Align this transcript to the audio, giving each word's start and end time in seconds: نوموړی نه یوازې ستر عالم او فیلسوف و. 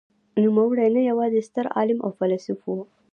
نوموړی 0.43 0.87
نه 0.95 1.01
یوازې 1.09 1.39
ستر 1.47 1.65
عالم 1.75 1.99
او 2.05 2.09
فیلسوف 2.17 2.59
و. 2.65 2.77